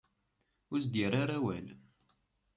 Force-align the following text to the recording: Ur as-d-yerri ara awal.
Ur 0.71 0.77
as-d-yerri 0.79 1.19
ara 1.23 1.33
awal. 1.37 1.67